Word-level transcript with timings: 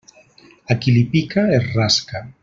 A 0.69 0.77
qui 0.85 0.93
li 0.95 1.03
pica, 1.13 1.43
es 1.59 1.69
rasca. 1.79 2.23